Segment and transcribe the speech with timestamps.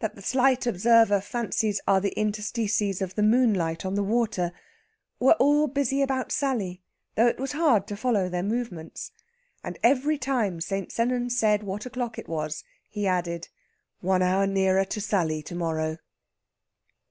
[0.00, 4.52] that the slight observer fancies are the interstices of the moonlight on the water,
[5.18, 6.82] were all busy about Sally,
[7.14, 9.10] though it was hard to follow their movements.
[9.64, 10.92] And every time St.
[10.92, 13.48] Sennan said what o'clock it was, he added,
[14.02, 15.96] "One hour nearer to Sally to morrow!"